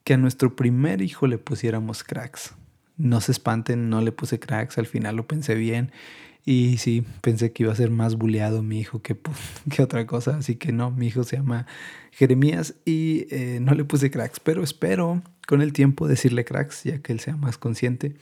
que 0.04 0.14
a 0.14 0.16
nuestro 0.16 0.56
primer 0.56 1.02
hijo 1.02 1.26
le 1.26 1.36
pusiéramos 1.36 2.02
Cracks. 2.02 2.54
No 2.96 3.20
se 3.20 3.32
espanten, 3.32 3.90
no 3.90 4.00
le 4.00 4.10
puse 4.10 4.40
Cracks, 4.40 4.78
al 4.78 4.86
final 4.86 5.16
lo 5.16 5.28
pensé 5.28 5.54
bien. 5.54 5.92
Y 6.48 6.78
sí, 6.78 7.04
pensé 7.22 7.50
que 7.50 7.64
iba 7.64 7.72
a 7.72 7.76
ser 7.76 7.90
más 7.90 8.14
buleado 8.14 8.62
mi 8.62 8.78
hijo 8.78 9.02
que, 9.02 9.16
otra 9.82 10.06
cosa. 10.06 10.36
Así 10.38 10.54
que 10.54 10.72
no, 10.72 10.92
mi 10.92 11.08
hijo 11.08 11.24
se 11.24 11.36
llama 11.36 11.66
Jeremías 12.12 12.76
y 12.84 13.26
eh, 13.30 13.58
no 13.60 13.74
le 13.74 13.84
puse 13.84 14.12
cracks. 14.12 14.38
Pero 14.38 14.62
espero 14.62 15.22
con 15.46 15.60
el 15.60 15.72
tiempo 15.72 16.06
decirle 16.06 16.44
cracks, 16.44 16.84
ya 16.84 17.02
que 17.02 17.12
él 17.12 17.18
sea 17.18 17.36
más 17.36 17.58
consciente. 17.58 18.14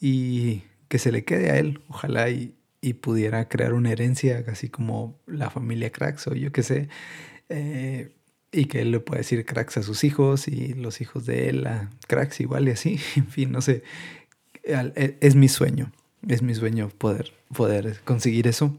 Y 0.00 0.62
que 0.88 0.98
se 0.98 1.12
le 1.12 1.24
quede 1.24 1.50
a 1.50 1.58
él, 1.58 1.82
ojalá 1.88 2.30
y, 2.30 2.54
y 2.80 2.94
pudiera 2.94 3.46
crear 3.48 3.74
una 3.74 3.92
herencia, 3.92 4.42
así 4.48 4.70
como 4.70 5.20
la 5.26 5.50
familia 5.50 5.90
cracks 5.90 6.26
o 6.28 6.34
yo 6.34 6.50
qué 6.50 6.62
sé. 6.62 6.88
Eh, 7.50 8.14
y 8.52 8.66
que 8.66 8.80
él 8.80 8.90
le 8.90 9.00
pueda 9.00 9.18
decir 9.18 9.44
cracks 9.44 9.76
a 9.76 9.82
sus 9.82 10.02
hijos 10.04 10.48
y 10.48 10.72
los 10.72 11.02
hijos 11.02 11.26
de 11.26 11.50
él 11.50 11.66
a 11.66 11.90
cracks 12.06 12.40
igual 12.40 12.68
y 12.68 12.70
así. 12.70 12.98
En 13.16 13.26
fin, 13.26 13.52
no 13.52 13.60
sé. 13.60 13.82
E, 14.62 15.18
es 15.20 15.34
mi 15.34 15.48
sueño 15.48 15.92
es 16.28 16.42
mi 16.42 16.54
sueño 16.54 16.88
poder, 16.88 17.32
poder 17.54 18.00
conseguir 18.04 18.46
eso. 18.46 18.76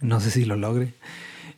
No 0.00 0.20
sé 0.20 0.30
si 0.30 0.44
lo 0.44 0.56
logre. 0.56 0.94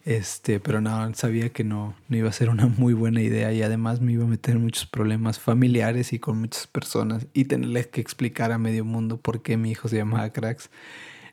Este, 0.05 0.61
pero 0.61 0.81
no, 0.81 1.13
sabía 1.15 1.49
que 1.49 1.65
no, 1.65 1.97
no 2.09 2.17
iba 2.17 2.29
a 2.29 2.33
ser 2.33 2.49
una 2.49 2.67
muy 2.67 2.95
buena 2.95 3.21
idea 3.23 3.53
y 3.53 3.63
además 3.63 4.01
me 4.01 4.13
iba 4.13 4.25
a 4.25 4.29
meter 4.29 4.57
muchos 4.57 4.87
problemas 4.87 5.41
familiares 5.41 6.13
y 6.13 6.21
con 6.21 6.39
muchas 6.39 6.69
personas 6.69 7.27
y 7.35 7.47
tenerles 7.47 7.89
que 7.89 8.01
explicar 8.01 8.53
a 8.53 8.59
medio 8.59 8.85
mundo 8.85 9.17
por 9.17 9.43
qué 9.43 9.57
mi 9.57 9.73
hijo 9.73 9.89
se 9.89 9.97
llamaba 9.97 10.31
Cracks 10.31 10.71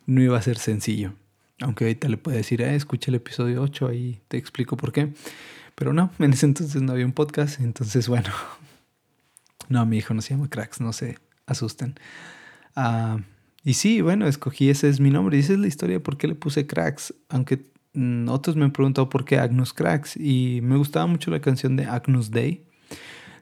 no 0.07 0.21
iba 0.23 0.37
a 0.37 0.41
ser 0.41 0.57
sencillo. 0.57 1.13
Aunque 1.61 1.85
ahorita 1.85 2.09
le 2.09 2.17
puedo 2.17 2.35
decir, 2.35 2.63
ah, 2.63 2.73
escucha 2.73 3.11
el 3.11 3.15
episodio 3.15 3.61
8, 3.61 3.87
ahí 3.87 4.21
te 4.27 4.37
explico 4.37 4.75
por 4.75 4.91
qué. 4.91 5.13
Pero 5.75 5.93
no, 5.93 6.11
en 6.17 6.33
ese 6.33 6.47
entonces 6.47 6.81
no 6.81 6.93
había 6.93 7.05
un 7.05 7.13
podcast, 7.13 7.59
entonces 7.59 8.07
bueno. 8.07 8.29
No, 9.69 9.85
mi 9.85 9.97
hijo 9.97 10.13
no 10.13 10.21
se 10.21 10.31
llama 10.31 10.49
Cracks, 10.49 10.81
no 10.81 10.93
se 10.93 11.17
asusten. 11.45 11.95
Ah... 12.75 13.19
Y 13.63 13.75
sí, 13.75 14.01
bueno, 14.01 14.27
escogí 14.27 14.69
ese 14.69 14.89
es 14.89 14.99
mi 14.99 15.09
nombre. 15.09 15.37
Y 15.37 15.39
esa 15.39 15.53
es 15.53 15.59
la 15.59 15.67
historia 15.67 16.01
por 16.01 16.17
qué 16.17 16.27
le 16.27 16.35
puse 16.35 16.67
Cracks. 16.67 17.13
Aunque 17.29 17.65
mm, 17.93 18.27
otros 18.29 18.55
me 18.55 18.65
han 18.65 18.71
preguntado 18.71 19.09
por 19.09 19.25
qué 19.25 19.37
Agnus 19.39 19.73
Cracks. 19.73 20.17
Y 20.17 20.59
me 20.63 20.75
gustaba 20.75 21.07
mucho 21.07 21.31
la 21.31 21.39
canción 21.39 21.75
de 21.75 21.85
Agnus 21.85 22.31
Day. 22.31 22.65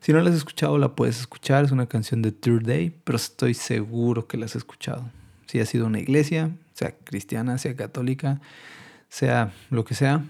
Si 0.01 0.13
no 0.13 0.21
la 0.21 0.29
has 0.29 0.35
escuchado, 0.35 0.77
la 0.77 0.95
puedes 0.95 1.19
escuchar. 1.19 1.65
Es 1.65 1.71
una 1.71 1.87
canción 1.87 2.21
de 2.21 2.31
Third 2.31 2.65
Day, 2.65 2.95
pero 3.03 3.15
estoy 3.15 3.53
seguro 3.53 4.27
que 4.27 4.37
la 4.37 4.45
has 4.45 4.55
escuchado. 4.55 5.09
Si 5.47 5.59
ha 5.59 5.65
sido 5.65 5.87
una 5.87 5.99
iglesia, 5.99 6.51
sea 6.73 6.95
cristiana, 7.03 7.57
sea 7.57 7.75
católica, 7.75 8.41
sea 9.09 9.53
lo 9.69 9.85
que 9.85 9.93
sea, 9.93 10.23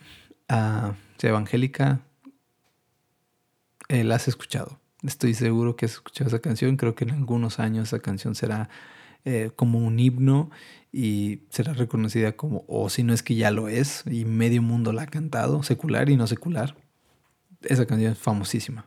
uh, 0.50 0.94
sea 1.18 1.30
evangélica, 1.30 2.02
eh, 3.88 4.04
la 4.04 4.16
has 4.16 4.28
escuchado. 4.28 4.80
Estoy 5.04 5.34
seguro 5.34 5.76
que 5.76 5.86
has 5.86 5.94
escuchado 5.94 6.30
esa 6.30 6.40
canción. 6.40 6.78
Creo 6.78 6.96
que 6.96 7.04
en 7.04 7.12
algunos 7.12 7.60
años 7.60 7.90
esa 7.90 8.00
canción 8.00 8.36
será 8.36 8.70
eh, 9.26 9.52
como 9.56 9.80
un 9.80 10.00
himno 10.00 10.50
y 10.92 11.44
será 11.50 11.74
reconocida 11.74 12.34
como, 12.34 12.66
o 12.68 12.90
si 12.90 13.04
no 13.04 13.14
es 13.14 13.24
que 13.24 13.36
ya 13.36 13.52
lo 13.52 13.70
es, 13.70 14.04
y 14.10 14.26
medio 14.26 14.62
mundo 14.62 14.92
la 14.92 15.04
ha 15.04 15.08
cantado, 15.08 15.64
secular 15.64 16.10
y 16.10 16.18
no 16.18 16.28
secular. 16.28 16.76
Esa 17.62 17.86
canción 17.86 18.12
es 18.12 18.18
famosísima. 18.18 18.86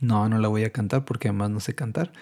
No, 0.00 0.28
no 0.28 0.38
la 0.38 0.48
voy 0.48 0.64
a 0.64 0.70
cantar 0.70 1.04
porque 1.04 1.28
además 1.28 1.50
no 1.50 1.60
sé 1.60 1.74
cantar. 1.74 2.12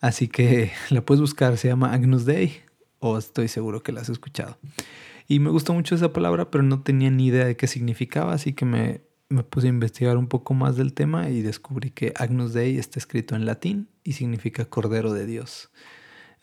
Así 0.00 0.28
que 0.28 0.72
la 0.90 1.02
puedes 1.02 1.20
buscar, 1.20 1.56
se 1.58 1.68
llama 1.68 1.92
Agnus 1.92 2.24
Dei, 2.24 2.62
o 3.00 3.18
estoy 3.18 3.48
seguro 3.48 3.82
que 3.82 3.92
la 3.92 4.00
has 4.00 4.08
escuchado. 4.08 4.58
Y 5.28 5.38
me 5.38 5.50
gustó 5.50 5.74
mucho 5.74 5.94
esa 5.94 6.12
palabra, 6.12 6.50
pero 6.50 6.62
no 6.64 6.82
tenía 6.82 7.10
ni 7.10 7.26
idea 7.26 7.44
de 7.44 7.56
qué 7.56 7.66
significaba, 7.66 8.32
así 8.32 8.52
que 8.52 8.64
me, 8.64 9.02
me 9.28 9.42
puse 9.42 9.66
a 9.66 9.70
investigar 9.70 10.16
un 10.16 10.28
poco 10.28 10.54
más 10.54 10.76
del 10.76 10.92
tema 10.92 11.28
y 11.30 11.42
descubrí 11.42 11.90
que 11.90 12.12
Agnus 12.16 12.52
Dei 12.52 12.78
está 12.78 12.98
escrito 12.98 13.34
en 13.34 13.46
latín 13.46 13.88
y 14.04 14.12
significa 14.12 14.64
Cordero 14.64 15.12
de 15.12 15.26
Dios. 15.26 15.70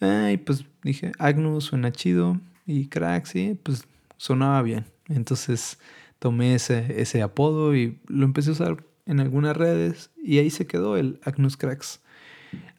Y 0.01 0.37
pues 0.37 0.65
dije, 0.83 1.11
Agnus 1.19 1.65
suena 1.65 1.91
chido 1.91 2.39
y 2.65 2.87
Cracks, 2.87 3.29
sí, 3.29 3.59
pues 3.61 3.85
sonaba 4.17 4.61
bien. 4.61 4.85
Entonces 5.07 5.79
tomé 6.19 6.55
ese, 6.55 7.01
ese 7.01 7.21
apodo 7.21 7.75
y 7.75 7.99
lo 8.07 8.25
empecé 8.25 8.49
a 8.49 8.53
usar 8.53 8.83
en 9.05 9.19
algunas 9.19 9.57
redes 9.57 10.11
y 10.21 10.37
ahí 10.37 10.49
se 10.49 10.67
quedó 10.67 10.97
el 10.97 11.19
Agnus 11.23 11.57
Cracks. 11.57 12.01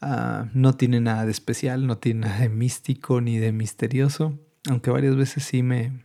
Ah, 0.00 0.49
no 0.55 0.75
tiene 0.75 1.00
nada 1.00 1.27
de 1.27 1.31
especial, 1.31 1.87
no 1.87 1.99
tiene 1.99 2.21
nada 2.21 2.41
de 2.41 2.49
místico 2.49 3.21
ni 3.21 3.39
de 3.39 3.53
misterioso, 3.53 4.39
aunque 4.69 4.91
varias 4.91 5.17
veces 5.17 5.45
sí 5.45 5.62
me, 5.62 6.03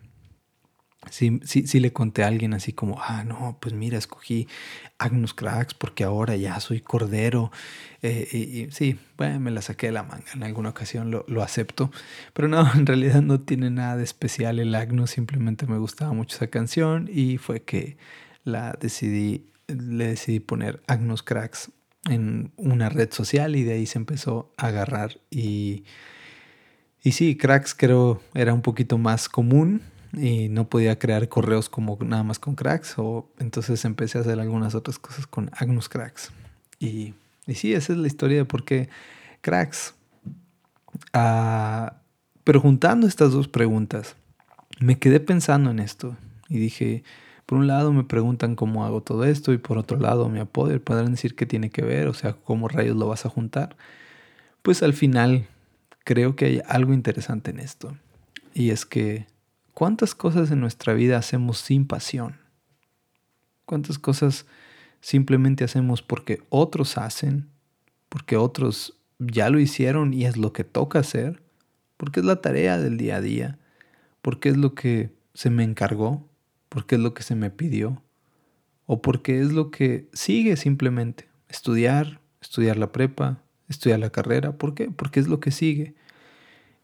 Sí, 1.12 1.80
le 1.80 1.94
conté 1.94 2.24
a 2.24 2.28
alguien 2.28 2.54
así 2.54 2.74
como, 2.74 3.00
ah, 3.02 3.24
no, 3.24 3.58
pues 3.60 3.74
mira, 3.74 3.98
escogí 3.98 4.48
Agnus 4.98 5.34
Cracks 5.34 5.74
porque 5.74 6.04
ahora 6.04 6.36
ya 6.36 6.60
soy 6.60 6.82
cordero. 6.82 7.52
Eh, 8.02 8.28
y, 8.32 8.72
sí, 8.72 9.00
bueno, 9.18 9.40
me 9.40 9.52
la 9.52 9.62
saqué 9.62 9.88
de 9.88 9.94
la 9.94 10.04
manga, 10.04 10.26
en 10.34 10.44
alguna 10.44 10.70
ocasión 10.70 11.12
lo, 11.12 11.26
lo, 11.28 11.44
acepto. 11.44 11.92
Pero 12.34 12.48
no, 12.48 12.70
en 12.76 12.86
realidad 12.86 13.22
no 13.22 13.42
tiene 13.42 13.70
nada 13.70 13.98
de 13.98 14.04
especial 14.04 14.60
el 14.60 14.74
Agnus, 14.76 15.12
simplemente 15.12 15.68
me 15.68 15.78
gustaba 15.78 16.14
mucho 16.14 16.36
esa 16.36 16.48
canción 16.48 17.10
y 17.12 17.38
fue 17.38 17.62
que 17.64 17.98
la 18.44 18.78
decidí, 18.80 19.46
le 19.68 20.08
decidí 20.08 20.40
poner 20.40 20.82
Agnus 20.88 21.24
Cracks 21.24 21.72
en 22.10 22.52
una 22.58 22.90
red 22.90 23.12
social 23.12 23.56
y 23.56 23.64
de 23.64 23.74
ahí 23.74 23.86
se 23.86 23.98
empezó 23.98 24.52
a 24.58 24.68
agarrar 24.68 25.20
y... 25.30 25.84
Y 27.04 27.12
sí, 27.12 27.38
cracks 27.38 27.76
creo 27.76 28.20
era 28.34 28.52
un 28.52 28.64
poquito 28.64 28.98
más 28.98 29.30
común 29.30 29.84
y 30.18 30.50
no 30.50 30.70
podía 30.70 30.98
crear 31.00 31.28
correos 31.30 31.70
como 31.70 31.98
nada 32.02 32.24
más 32.24 32.40
con 32.40 32.56
cracks 32.56 32.96
o 32.98 33.30
entonces 33.40 33.84
empecé 33.86 34.18
a 34.18 34.22
hacer 34.22 34.40
algunas 34.40 34.76
otras 34.76 35.00
cosas 35.00 35.28
con 35.28 35.50
Agnus 35.54 35.90
Cracks 35.90 36.32
y, 36.80 37.14
y 37.48 37.56
sí, 37.56 37.74
esa 37.74 37.94
es 37.94 38.00
la 38.00 38.08
historia 38.08 38.38
de 38.38 38.46
por 38.46 38.64
qué 38.64 38.90
cracks. 39.42 39.96
Ah, 41.14 41.98
pero 42.44 42.62
juntando 42.62 43.08
estas 43.08 43.32
dos 43.32 43.48
preguntas, 43.48 44.16
me 44.80 44.98
quedé 45.00 45.20
pensando 45.20 45.72
en 45.72 45.80
esto 45.80 46.16
y 46.48 46.60
dije, 46.60 47.04
por 47.46 47.58
un 47.58 47.68
lado 47.68 47.94
me 47.94 48.04
preguntan 48.04 48.56
cómo 48.56 48.86
hago 48.86 49.02
todo 49.02 49.26
esto 49.26 49.54
y 49.54 49.58
por 49.58 49.78
otro 49.78 50.00
lado 50.00 50.30
me 50.30 50.40
apoder, 50.40 50.82
podrán 50.82 51.12
decir 51.12 51.36
qué 51.36 51.46
tiene 51.46 51.70
que 51.70 51.82
ver, 51.82 52.08
o 52.08 52.14
sea, 52.14 52.34
cómo 52.34 52.68
rayos 52.68 52.96
lo 52.96 53.08
vas 53.08 53.26
a 53.26 53.30
juntar. 53.30 53.76
Pues 54.62 54.84
al 54.84 54.94
final 54.94 55.48
creo 56.04 56.36
que 56.36 56.46
hay 56.46 56.62
algo 56.68 56.94
interesante 56.94 57.52
en 57.52 57.60
esto 57.60 57.96
y 58.54 58.72
es 58.72 58.86
que 58.86 59.28
¿Cuántas 59.76 60.16
cosas 60.16 60.52
en 60.52 60.62
nuestra 60.62 60.94
vida 60.94 61.18
hacemos 61.18 61.58
sin 61.58 61.86
pasión? 61.86 62.38
¿Cuántas 63.66 64.00
cosas 64.00 64.46
simplemente 65.02 65.66
hacemos 65.66 66.02
porque 66.02 66.42
otros 66.48 66.98
hacen, 66.98 67.50
porque 68.08 68.38
otros 68.38 68.98
ya 69.20 69.50
lo 69.50 69.60
hicieron 69.60 70.14
y 70.14 70.24
es 70.24 70.38
lo 70.38 70.54
que 70.54 70.64
toca 70.64 71.00
hacer, 71.00 71.44
porque 71.98 72.22
es 72.22 72.26
la 72.26 72.40
tarea 72.40 72.78
del 72.78 72.96
día 72.96 73.18
a 73.18 73.22
día, 73.22 73.60
porque 74.22 74.48
es 74.48 74.56
lo 74.56 74.76
que 74.76 75.14
se 75.34 75.50
me 75.50 75.66
encargó, 75.66 76.26
porque 76.70 76.96
es 76.96 77.02
lo 77.02 77.14
que 77.14 77.24
se 77.24 77.36
me 77.36 77.50
pidió, 77.50 78.02
o 78.86 79.02
porque 79.02 79.42
es 79.42 79.52
lo 79.52 79.72
que 79.72 80.08
sigue 80.14 80.56
simplemente, 80.56 81.28
estudiar, 81.50 82.22
estudiar 82.42 82.78
la 82.78 82.94
prepa, 82.94 83.44
estudiar 83.68 84.00
la 84.00 84.10
carrera, 84.10 84.54
¿por 84.58 84.74
qué? 84.74 84.90
Porque 84.90 85.20
es 85.20 85.28
lo 85.28 85.42
que 85.42 85.52
sigue 85.52 85.96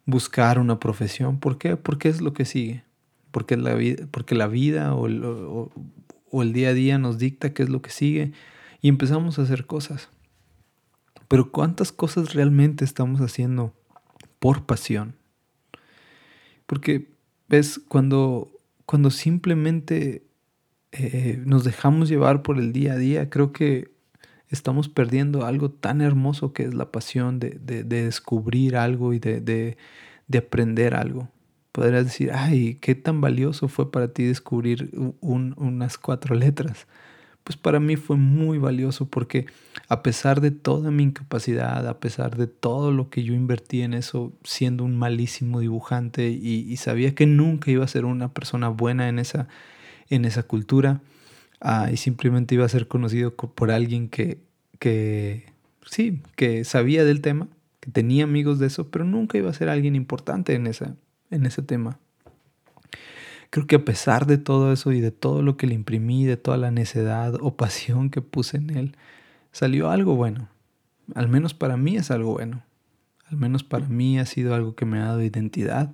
buscar 0.06 0.60
una 0.60 0.80
profesión. 0.80 1.40
¿Por 1.40 1.58
qué? 1.58 1.78
Porque 1.78 2.10
es 2.10 2.22
lo 2.22 2.34
que 2.34 2.46
sigue. 2.46 2.84
Porque 3.32 3.56
la, 3.58 3.76
vida, 3.76 4.08
porque 4.12 4.36
la 4.36 4.48
vida 4.48 4.94
o 4.94 5.08
el, 5.08 5.24
o 5.24 6.42
el 6.42 6.54
día 6.54 6.70
a 6.70 6.74
día 6.74 6.98
nos 6.98 7.18
dicta 7.18 7.54
qué 7.54 7.64
es 7.64 7.70
lo 7.70 7.82
que 7.82 7.92
sigue 7.92 8.34
y 8.82 8.90
empezamos 8.90 9.38
a 9.38 9.44
hacer 9.44 9.66
cosas. 9.66 10.10
Pero 11.28 11.52
¿cuántas 11.52 11.92
cosas 11.92 12.34
realmente 12.34 12.84
estamos 12.84 13.22
haciendo 13.22 13.74
por 14.40 14.66
pasión? 14.66 15.16
Porque, 16.66 17.10
ves, 17.48 17.80
cuando, 17.88 18.52
cuando 18.86 19.12
simplemente 19.12 20.26
eh, 20.92 21.42
nos 21.46 21.64
dejamos 21.64 22.10
llevar 22.10 22.42
por 22.42 22.58
el 22.58 22.74
día 22.74 22.94
a 22.94 22.98
día, 22.98 23.30
creo 23.30 23.54
que 23.54 23.91
estamos 24.52 24.90
perdiendo 24.90 25.46
algo 25.46 25.72
tan 25.72 26.02
hermoso 26.02 26.54
que 26.54 26.64
es 26.64 26.74
la 26.74 26.92
pasión 26.92 27.40
de, 27.40 27.58
de, 27.64 27.84
descubrir 27.84 28.76
algo 28.76 29.14
y 29.14 29.20
de, 29.20 29.40
de, 29.40 30.38
aprender 30.38 30.94
algo. 30.94 31.30
Podrías 31.72 32.04
decir, 32.04 32.32
ay, 32.34 32.76
qué 32.76 32.96
tan 32.96 33.22
valioso 33.22 33.70
fue 33.70 33.92
para 33.92 34.10
ti 34.10 34.26
descubrir 34.26 34.92
unas 35.22 35.98
cuatro 35.98 36.36
letras. 36.36 36.86
Pues 37.46 37.58
para 37.58 37.80
mí 37.80 37.96
fue 37.96 38.18
muy 38.18 38.60
valioso 38.60 39.08
porque 39.08 39.46
a 39.88 40.04
pesar 40.04 40.42
de 40.42 40.52
toda 40.52 40.92
mi 40.92 41.04
incapacidad, 41.04 41.88
a 41.88 42.00
pesar 42.00 42.36
de 42.36 42.48
todo 42.48 42.92
lo 42.92 43.10
que 43.10 43.24
yo 43.24 43.34
invertí 43.34 43.82
en 43.82 43.94
eso, 43.94 44.34
siendo 44.44 44.84
un 44.84 44.98
malísimo 44.98 45.62
dibujante 45.62 46.30
y, 46.30 46.66
y 46.70 46.78
sabía 46.78 47.16
que 47.16 47.26
nunca 47.26 47.72
iba 47.72 47.84
a 47.84 47.88
ser 47.88 48.06
una 48.06 48.34
persona 48.34 48.68
buena 48.68 49.10
en 49.10 49.18
esa, 49.18 49.48
en 50.10 50.26
esa 50.26 50.44
cultura, 50.44 51.02
ah, 51.62 51.90
y 51.92 51.98
simplemente 51.98 52.56
iba 52.56 52.66
a 52.66 52.70
ser 52.70 52.88
conocido 52.88 53.36
por 53.36 53.72
alguien 53.72 54.10
que, 54.10 54.40
que, 54.80 55.46
sí, 55.86 56.22
que 56.36 56.64
sabía 56.66 57.06
del 57.06 57.22
tema, 57.22 57.48
que 57.80 57.92
tenía 57.92 58.26
amigos 58.26 58.60
de 58.60 58.68
eso, 58.68 58.90
pero 58.92 59.06
nunca 59.06 59.38
iba 59.38 59.50
a 59.50 59.54
ser 59.54 59.70
alguien 59.70 59.96
importante 59.96 60.54
en, 60.54 60.68
esa, 60.68 60.96
en 61.30 61.46
ese 61.46 61.62
tema. 61.62 62.00
Creo 63.50 63.68
que 63.68 63.76
a 63.76 63.86
pesar 63.86 64.28
de 64.28 64.38
todo 64.38 64.72
eso 64.72 64.92
y 64.92 65.02
de 65.02 65.12
todo 65.12 65.42
lo 65.42 65.58
que 65.58 65.68
le 65.68 65.74
imprimí, 65.74 66.26
de 66.26 66.38
toda 66.38 66.58
la 66.58 66.72
necedad 66.72 67.36
o 67.42 67.56
pasión 67.58 68.10
que 68.10 68.22
puse 68.22 68.58
en 68.58 68.70
él, 68.70 68.96
salió 69.52 69.90
algo 69.90 70.16
bueno. 70.16 70.48
Al 71.16 71.28
menos 71.28 71.54
para 71.54 71.76
mí 71.76 71.98
es 71.98 72.12
algo 72.12 72.32
bueno. 72.32 72.64
Al 73.30 73.38
menos 73.38 73.64
para 73.64 73.88
mí 73.88 74.20
ha 74.20 74.26
sido 74.26 74.56
algo 74.56 74.76
que 74.76 74.86
me 74.86 75.00
ha 75.00 75.06
dado 75.06 75.22
identidad 75.22 75.92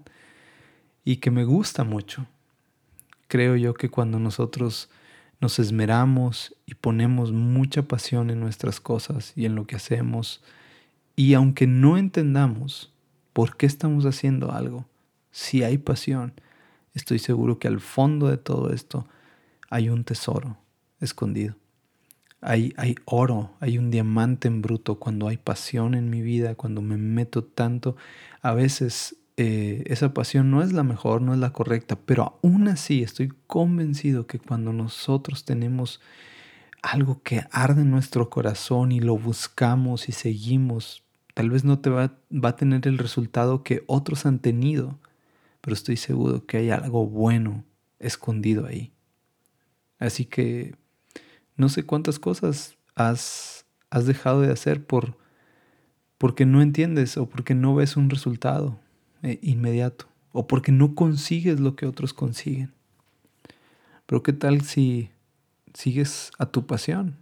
y 1.03 1.17
que 1.17 1.31
me 1.31 1.45
gusta 1.45 1.83
mucho. 1.83 2.27
Creo 3.27 3.55
yo 3.55 3.73
que 3.73 3.89
cuando 3.89 4.19
nosotros 4.19 4.89
nos 5.39 5.59
esmeramos 5.59 6.55
y 6.65 6.75
ponemos 6.75 7.31
mucha 7.31 7.83
pasión 7.83 8.29
en 8.29 8.39
nuestras 8.39 8.79
cosas 8.79 9.33
y 9.35 9.45
en 9.45 9.55
lo 9.55 9.67
que 9.67 9.75
hacemos, 9.75 10.41
y 11.15 11.33
aunque 11.33 11.67
no 11.67 11.97
entendamos 11.97 12.93
por 13.33 13.57
qué 13.57 13.65
estamos 13.65 14.05
haciendo 14.05 14.51
algo, 14.51 14.85
si 15.31 15.63
hay 15.63 15.77
pasión, 15.77 16.33
estoy 16.93 17.19
seguro 17.19 17.59
que 17.59 17.67
al 17.67 17.79
fondo 17.79 18.27
de 18.27 18.37
todo 18.37 18.71
esto 18.71 19.07
hay 19.69 19.89
un 19.89 20.03
tesoro 20.03 20.57
escondido. 20.99 21.55
Hay, 22.39 22.73
hay 22.77 22.95
oro, 23.05 23.51
hay 23.59 23.77
un 23.77 23.89
diamante 23.89 24.47
en 24.47 24.61
bruto 24.61 24.99
cuando 24.99 25.27
hay 25.27 25.37
pasión 25.37 25.95
en 25.95 26.09
mi 26.09 26.21
vida, 26.21 26.55
cuando 26.55 26.81
me 26.81 26.97
meto 26.97 27.43
tanto. 27.43 27.95
A 28.41 28.53
veces 28.53 29.15
eh, 29.39 29.83
esa 29.85 30.15
pasión 30.15 30.49
no 30.49 30.63
es 30.63 30.73
la 30.73 30.81
mejor, 30.81 31.21
no 31.21 31.31
es 31.31 31.39
la 31.39 31.53
correcta, 31.53 31.95
pero 31.95 32.39
aún 32.43 32.67
así 32.67 33.03
estoy 33.03 33.31
convencido 33.45 34.25
que 34.25 34.39
cuando 34.39 34.73
nosotros 34.73 35.45
tenemos 35.45 36.01
algo 36.81 37.21
que 37.21 37.43
arde 37.51 37.83
en 37.83 37.91
nuestro 37.91 38.31
corazón 38.31 38.91
y 38.91 38.99
lo 38.99 39.15
buscamos 39.15 40.09
y 40.09 40.11
seguimos, 40.11 41.03
tal 41.35 41.51
vez 41.51 41.63
no 41.63 41.77
te 41.79 41.91
va, 41.91 42.17
va 42.33 42.49
a 42.49 42.55
tener 42.55 42.87
el 42.87 42.97
resultado 42.97 43.61
que 43.61 43.83
otros 43.85 44.25
han 44.25 44.39
tenido, 44.39 44.99
pero 45.61 45.75
estoy 45.75 45.97
seguro 45.97 46.47
que 46.47 46.57
hay 46.57 46.71
algo 46.71 47.05
bueno 47.05 47.63
escondido 47.99 48.65
ahí. 48.65 48.91
Así 49.99 50.25
que 50.25 50.75
no 51.55 51.69
sé 51.69 51.83
cuántas 51.83 52.17
cosas 52.17 52.75
has, 52.95 53.67
has 53.91 54.07
dejado 54.07 54.41
de 54.41 54.51
hacer 54.51 54.83
por 54.83 55.15
porque 56.17 56.47
no 56.47 56.63
entiendes 56.63 57.17
o 57.17 57.29
porque 57.29 57.53
no 57.53 57.75
ves 57.75 57.97
un 57.97 58.09
resultado 58.09 58.79
inmediato 59.23 60.07
o 60.31 60.47
porque 60.47 60.71
no 60.71 60.95
consigues 60.95 61.59
lo 61.59 61.75
que 61.75 61.85
otros 61.85 62.13
consiguen. 62.13 62.71
Pero 64.05 64.23
¿qué 64.23 64.33
tal 64.33 64.61
si 64.61 65.09
sigues 65.73 66.31
a 66.37 66.45
tu 66.45 66.65
pasión? 66.65 67.17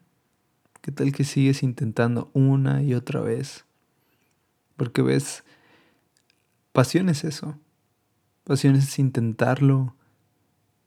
¿Qué 0.81 0.91
tal 0.91 1.11
que 1.11 1.23
sigues 1.23 1.63
intentando 1.63 2.29
una 2.33 2.83
y 2.83 2.93
otra 2.93 3.21
vez? 3.21 3.65
Porque 4.77 5.01
ves, 5.01 5.43
pasión 6.71 7.09
es 7.09 7.23
eso. 7.23 7.57
Pasión 8.43 8.75
es 8.75 8.99
intentarlo 8.99 9.95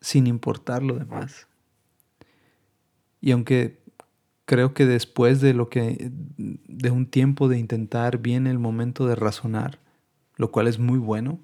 sin 0.01 0.27
importar 0.27 0.83
lo 0.83 0.99
demás. 0.99 1.49
Y 3.21 3.33
aunque 3.33 3.81
creo 4.45 4.73
que 4.73 4.87
después 4.87 5.41
de 5.41 5.53
lo 5.53 5.69
que 5.69 6.13
de 6.37 6.91
un 6.91 7.07
tiempo 7.07 7.49
de 7.49 7.59
intentar 7.59 8.19
viene 8.19 8.51
el 8.51 8.59
momento 8.59 9.07
de 9.07 9.17
razonar, 9.17 9.81
lo 10.39 10.51
cual 10.51 10.67
es 10.69 10.79
muy 10.79 10.99
bueno. 10.99 11.39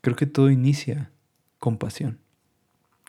Creo 0.00 0.16
que 0.16 0.26
todo 0.26 0.50
inicia 0.50 1.12
con 1.58 1.78
pasión. 1.78 2.18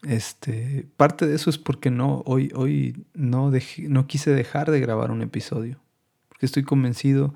Este, 0.04 0.88
parte 0.98 1.26
de 1.26 1.36
eso 1.36 1.50
es 1.50 1.58
porque 1.58 1.90
no, 1.90 2.22
hoy, 2.26 2.52
hoy 2.54 3.06
no, 3.14 3.52
no 3.88 4.08
quise 4.08 4.32
dejar 4.32 4.70
de 4.70 4.80
grabar 4.80 5.10
un 5.10 5.24
episodio. 5.24 5.80
Porque 6.30 6.46
estoy 6.46 6.64
convencido 6.64 7.34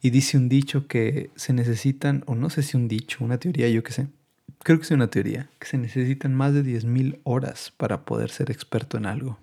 y 0.00 0.10
dice 0.10 0.36
un 0.36 0.48
dicho 0.48 0.86
que 0.86 1.30
se 1.34 1.52
necesitan, 1.52 2.22
o 2.26 2.36
no 2.36 2.50
sé 2.50 2.62
si 2.62 2.76
un 2.76 2.86
dicho, 2.86 3.24
una 3.24 3.38
teoría, 3.38 3.68
yo 3.68 3.82
qué 3.82 3.92
sé. 3.92 4.06
Creo 4.62 4.78
que 4.78 4.84
es 4.84 4.90
una 4.92 5.08
teoría, 5.08 5.50
que 5.58 5.66
se 5.66 5.78
necesitan 5.78 6.34
más 6.34 6.52
de 6.52 6.62
10.000 6.62 7.18
horas 7.24 7.72
para 7.76 8.04
poder 8.04 8.30
ser 8.30 8.50
experto 8.50 8.96
en 8.96 9.06
algo. 9.06 9.38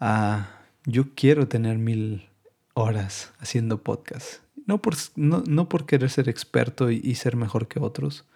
Ah, 0.00 0.60
yo 0.86 1.14
quiero 1.14 1.46
tener 1.46 1.76
mil 1.78 2.28
horas 2.74 3.32
haciendo 3.38 3.82
podcast. 3.82 4.40
No 4.66 4.80
por, 4.82 4.94
no, 5.16 5.68
por 5.68 5.86
querer 5.86 6.10
ser 6.10 6.28
experto 6.28 6.90
y, 6.90 7.14
ser 7.14 7.36
mejor 7.36 7.68
que 7.68 7.80
otros, 7.80 8.26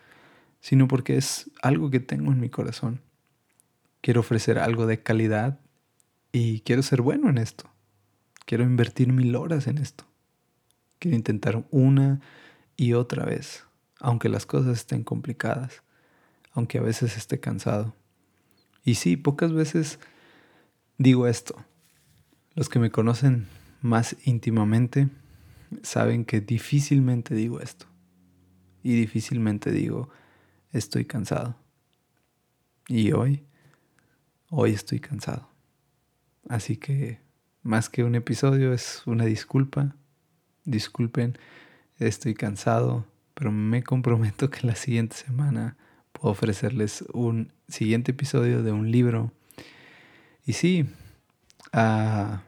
sino 0.60 0.88
porque 0.88 1.16
es 1.16 1.50
algo 1.62 1.90
que 1.90 2.00
tengo 2.00 2.32
en 2.32 2.40
mi 2.40 2.48
corazón. 2.48 3.00
Quiero 4.00 4.20
ofrecer 4.20 4.58
algo 4.58 4.87
de 4.87 5.02
calidad 5.02 5.60
y 6.32 6.60
quiero 6.60 6.82
ser 6.82 7.02
bueno 7.02 7.28
en 7.28 7.38
esto. 7.38 7.70
Quiero 8.46 8.64
invertir 8.64 9.12
mil 9.12 9.37
horas 9.37 9.66
en 9.66 9.78
esto. 9.78 10.04
Quiero 10.98 11.16
intentar 11.16 11.64
una 11.70 12.20
y 12.76 12.94
otra 12.94 13.24
vez, 13.24 13.64
aunque 14.00 14.28
las 14.28 14.46
cosas 14.46 14.78
estén 14.78 15.04
complicadas, 15.04 15.82
aunque 16.52 16.78
a 16.78 16.82
veces 16.82 17.16
esté 17.16 17.40
cansado. 17.40 17.94
Y 18.84 18.96
sí, 18.96 19.16
pocas 19.16 19.52
veces 19.52 19.98
digo 20.98 21.26
esto. 21.26 21.56
Los 22.54 22.68
que 22.68 22.78
me 22.78 22.90
conocen 22.90 23.46
más 23.80 24.16
íntimamente 24.24 25.08
saben 25.82 26.24
que 26.24 26.40
difícilmente 26.40 27.34
digo 27.34 27.60
esto. 27.60 27.87
Y 28.82 28.94
difícilmente 28.94 29.70
digo, 29.70 30.10
estoy 30.72 31.04
cansado. 31.04 31.56
Y 32.88 33.12
hoy, 33.12 33.44
hoy 34.50 34.72
estoy 34.72 35.00
cansado. 35.00 35.48
Así 36.48 36.76
que 36.76 37.20
más 37.62 37.88
que 37.88 38.04
un 38.04 38.14
episodio 38.14 38.72
es 38.72 39.02
una 39.06 39.24
disculpa. 39.24 39.96
Disculpen, 40.64 41.38
estoy 41.98 42.34
cansado, 42.34 43.06
pero 43.34 43.50
me 43.50 43.82
comprometo 43.82 44.50
que 44.50 44.66
la 44.66 44.74
siguiente 44.74 45.16
semana 45.16 45.76
puedo 46.12 46.32
ofrecerles 46.32 47.04
un 47.12 47.52
siguiente 47.68 48.12
episodio 48.12 48.62
de 48.62 48.72
un 48.72 48.90
libro. 48.90 49.32
Y 50.46 50.52
sí, 50.52 50.87
a 51.72 52.42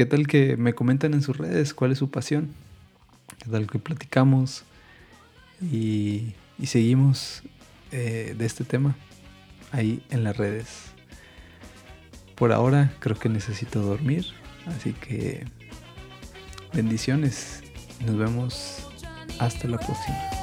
¿Qué 0.00 0.06
tal 0.06 0.26
que 0.26 0.56
me 0.56 0.72
comentan 0.72 1.12
en 1.12 1.20
sus 1.20 1.36
redes 1.36 1.74
cuál 1.74 1.92
es 1.92 1.98
su 1.98 2.10
pasión? 2.10 2.54
¿Qué 3.44 3.50
tal 3.50 3.66
que 3.66 3.78
platicamos 3.78 4.64
y, 5.60 6.32
seguimos 6.64 7.42
eh, 7.92 8.34
de 8.34 8.46
este 8.46 8.64
tema 8.64 8.96
ahí 9.72 10.02
en 10.08 10.24
las 10.24 10.38
redes? 10.38 10.92
Por 12.34 12.50
ahora 12.50 12.94
creo 13.00 13.18
que 13.18 13.28
necesito 13.28 13.82
dormir, 13.82 14.24
así 14.68 14.94
que 14.94 15.44
bendiciones. 16.72 17.62
Nos 18.06 18.16
vemos 18.16 18.88
hasta 19.38 19.68
la 19.68 19.76
próxima. 19.76 20.39